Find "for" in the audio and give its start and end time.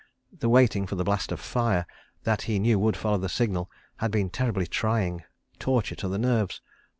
0.87-0.95